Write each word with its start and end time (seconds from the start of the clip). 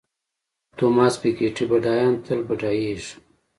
توماس 0.77 1.13
پیکیټي 1.21 1.63
بډایان 1.69 2.13
تل 2.25 2.39
بډایېږي. 2.47 3.11